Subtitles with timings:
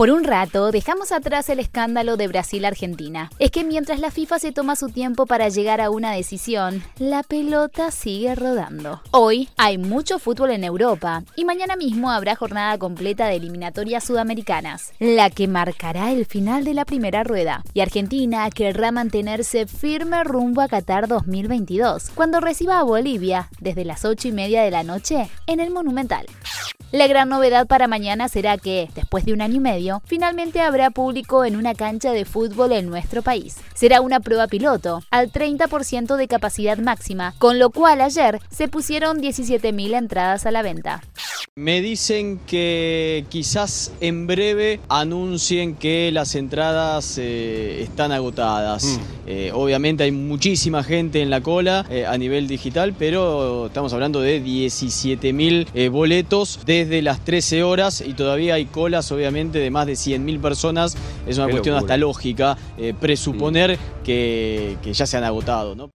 [0.00, 3.30] Por un rato, dejamos atrás el escándalo de Brasil-Argentina.
[3.38, 7.22] Es que mientras la FIFA se toma su tiempo para llegar a una decisión, la
[7.22, 9.02] pelota sigue rodando.
[9.10, 14.94] Hoy hay mucho fútbol en Europa y mañana mismo habrá jornada completa de eliminatorias sudamericanas,
[15.00, 17.62] la que marcará el final de la primera rueda.
[17.74, 24.06] Y Argentina querrá mantenerse firme rumbo a Qatar 2022, cuando reciba a Bolivia desde las
[24.06, 26.24] 8 y media de la noche en el Monumental.
[26.92, 30.90] La gran novedad para mañana será que, después de un año y medio, finalmente habrá
[30.90, 33.56] público en una cancha de fútbol en nuestro país.
[33.74, 39.18] Será una prueba piloto, al 30% de capacidad máxima, con lo cual ayer se pusieron
[39.18, 41.02] 17.000 entradas a la venta.
[41.56, 48.84] Me dicen que quizás en breve anuncien que las entradas eh, están agotadas.
[48.84, 48.98] Mm.
[49.26, 54.20] Eh, obviamente hay muchísima gente en la cola eh, a nivel digital, pero estamos hablando
[54.20, 59.94] de 17.000 boletos desde las 13 horas y todavía hay colas obviamente de más de
[59.94, 60.96] 100.000 personas.
[61.26, 62.56] Es una cuestión hasta lógica
[63.00, 65.74] presuponer que, que, ya se han agotado.
[65.74, 65.90] ¿no?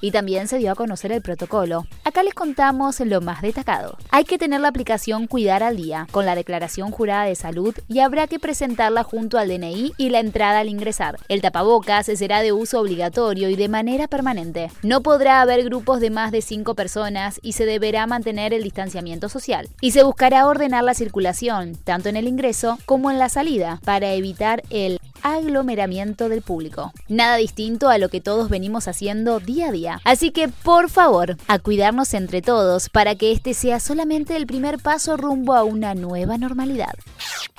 [0.00, 1.86] Y también se dio a conocer el protocolo.
[2.04, 3.96] Acá les contamos lo más destacado.
[4.10, 4.95] Hay que tener la aplicación
[5.28, 9.48] Cuidar al Día, con la declaración jurada de salud y habrá que presentarla junto al
[9.48, 11.18] DNI y la entrada al ingresar.
[11.28, 14.70] El tapabocas será de uso obligatorio y de manera permanente.
[14.82, 19.28] No podrá haber grupos de más de cinco personas y se deberá mantener el distanciamiento
[19.28, 19.68] social.
[19.82, 24.12] Y se buscará ordenar la circulación, tanto en el ingreso como en la salida, para
[24.12, 26.92] evitar el aglomeramiento del público.
[27.08, 30.00] Nada distinto a lo que todos venimos haciendo día a día.
[30.04, 34.78] Así que, por favor, a cuidarnos entre todos para que este sea solamente el primer
[34.78, 36.94] paso rumbo a una nueva normalidad.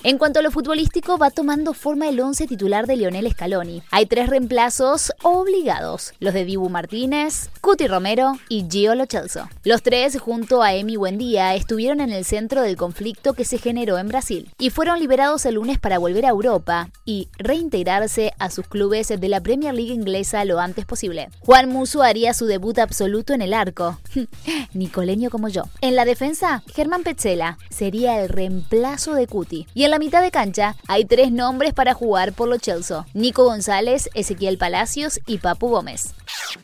[0.04, 3.82] En cuanto a lo futbolístico, va tomando forma el once titular de Lionel Scaloni.
[3.92, 9.50] Hay tres reemplazos obligados, los de Dibu Martínez, Cuti Romero y Gio Lo Celso.
[9.64, 13.98] Los tres, junto a Emi Buendía, estuvieron en el centro del conflicto que se generó
[13.98, 18.68] en Brasil y fueron liberados el lunes para volver a Europa y reintegrarse a sus
[18.68, 21.30] clubes de la Premier League inglesa lo antes posible.
[21.40, 24.00] Juan Muso haría su debut absoluto en el arco.
[24.74, 25.64] Nicoleño como yo.
[25.82, 29.66] En la defensa, Germán Petzela sería el reemplazo de Cuti.
[29.74, 33.06] Y en la mitad de cancha hay tres nombres para jugar por los Chelsea.
[33.16, 36.14] Nico González, Ezequiel Palacios y Papu Gómez.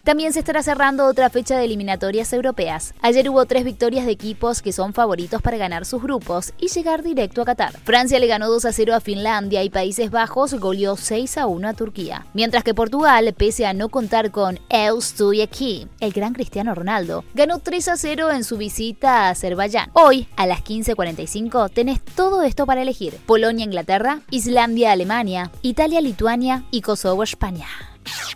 [0.03, 2.93] También se estará cerrando otra fecha de eliminatorias europeas.
[3.01, 7.01] Ayer hubo tres victorias de equipos que son favoritos para ganar sus grupos y llegar
[7.01, 7.73] directo a Qatar.
[7.83, 11.67] Francia le ganó 2 a 0 a Finlandia y Países Bajos goleó 6 a 1
[11.67, 12.25] a Turquía.
[12.33, 17.23] Mientras que Portugal, pese a no contar con Eu estoy aquí, el gran Cristiano Ronaldo,
[17.33, 19.91] ganó 3 a 0 en su visita a Azerbaiyán.
[19.93, 23.17] Hoy, a las 15.45, tenés todo esto para elegir.
[23.25, 27.67] Polonia, Inglaterra, Islandia, Alemania, Italia, Lituania y Kosovo, España.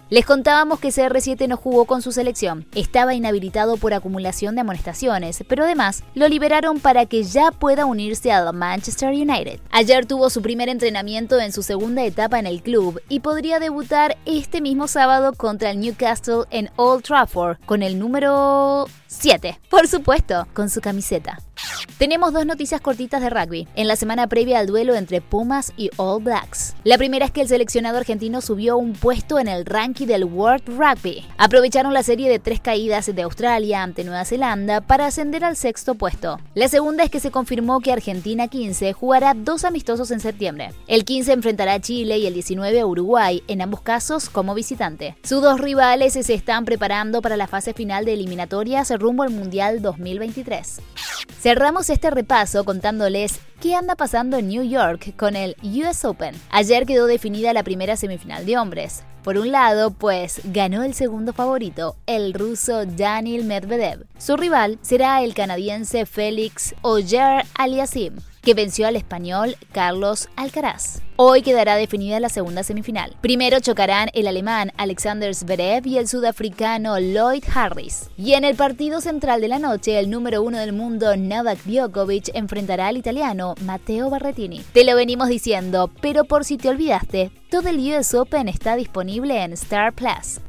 [0.10, 2.66] Les contábamos que CR7 no jugó con su selección.
[2.76, 8.32] Estaba inhabilitado por acumulación de amonestaciones, pero además lo liberaron para que ya pueda unirse
[8.32, 9.60] al Manchester United.
[9.72, 14.18] Ayer tuvo su primer entrenamiento en su segunda etapa en el club y podría debutar
[14.26, 20.48] este mismo sábado contra el Newcastle en Old Trafford con el número 7, por supuesto,
[20.54, 21.47] con su camiseta.
[21.98, 25.90] Tenemos dos noticias cortitas de rugby, en la semana previa al duelo entre Pumas y
[25.98, 26.76] All Blacks.
[26.84, 30.64] La primera es que el seleccionado argentino subió un puesto en el ranking del World
[30.68, 31.26] Rugby.
[31.38, 35.96] Aprovecharon la serie de tres caídas de Australia ante Nueva Zelanda para ascender al sexto
[35.96, 36.40] puesto.
[36.54, 40.72] La segunda es que se confirmó que Argentina 15 jugará dos amistosos en septiembre.
[40.88, 45.16] El 15 enfrentará a Chile y el 19 a Uruguay, en ambos casos como visitante.
[45.24, 49.82] Sus dos rivales se están preparando para la fase final de eliminatorias rumbo al Mundial
[49.82, 50.82] 2023.
[51.48, 56.36] Cerramos este repaso contándoles qué anda pasando en New York con el US Open.
[56.50, 59.04] Ayer quedó definida la primera semifinal de hombres.
[59.24, 64.04] Por un lado, pues ganó el segundo favorito, el ruso Daniel Medvedev.
[64.18, 71.02] Su rival será el canadiense Félix Oyer Aliasim que venció al español Carlos Alcaraz.
[71.18, 73.18] Hoy quedará definida la segunda semifinal.
[73.20, 78.10] Primero chocarán el alemán Alexander Zverev y el sudafricano Lloyd Harris.
[78.16, 82.30] Y en el partido central de la noche, el número uno del mundo Novak Djokovic
[82.36, 84.62] enfrentará al italiano Matteo Barretini.
[84.72, 89.44] Te lo venimos diciendo, pero por si te olvidaste, todo el US Open está disponible
[89.44, 90.40] en Star Plus.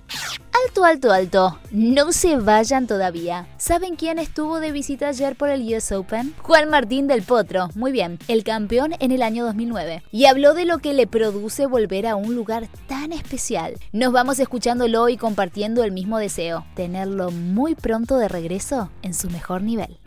[0.68, 1.58] Alto, alto, alto.
[1.70, 3.48] No se vayan todavía.
[3.56, 6.34] ¿Saben quién estuvo de visita ayer por el US Open?
[6.42, 7.70] Juan Martín del Potro.
[7.74, 10.02] Muy bien, el campeón en el año 2009.
[10.12, 13.76] Y habló de lo que le produce volver a un lugar tan especial.
[13.92, 16.66] Nos vamos escuchándolo y compartiendo el mismo deseo.
[16.74, 19.98] Tenerlo muy pronto de regreso en su mejor nivel.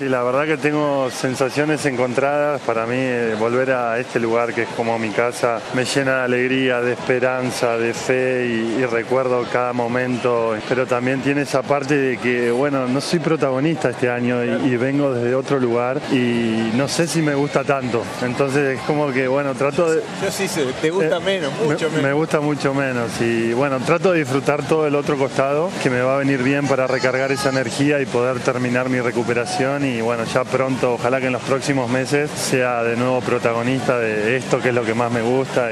[0.00, 2.62] Sí, la verdad que tengo sensaciones encontradas.
[2.62, 6.22] Para mí eh, volver a este lugar que es como mi casa me llena de
[6.22, 10.56] alegría, de esperanza, de fe y, recuerdo cada momento.
[10.70, 15.12] Pero también tiene esa parte de que, bueno, no soy protagonista este año y, vengo
[15.12, 18.02] desde otro lugar y no sé si me gusta tanto.
[18.22, 20.02] Entonces es como que, bueno, trato de...
[20.24, 22.02] Yo sí sé, te gusta eh, menos, mucho menos.
[22.02, 26.00] Me gusta mucho menos y bueno, trato de disfrutar todo el otro costado que me
[26.00, 30.24] va a venir bien para recargar esa energía y poder terminar mi recuperación y bueno,
[30.24, 34.68] ya pronto, ojalá que en los próximos meses sea de nuevo protagonista de esto que
[34.68, 35.70] es lo que más me gusta.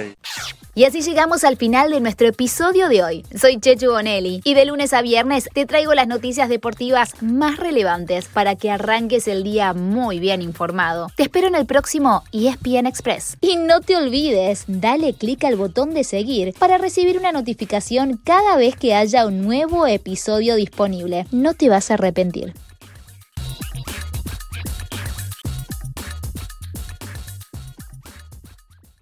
[0.75, 0.84] Y...
[0.84, 3.25] así llegamos al final de nuestro episodio de hoy.
[3.37, 8.26] Soy Chechu Bonelli y de lunes a viernes te traigo las noticias deportivas más relevantes
[8.26, 11.08] para que arranques el día muy bien informado.
[11.16, 13.37] Te espero en el próximo ESPN Express.
[13.40, 18.56] Y no te olvides, dale clic al botón de seguir para recibir una notificación cada
[18.56, 21.26] vez que haya un nuevo episodio disponible.
[21.32, 22.54] No te vas a arrepentir.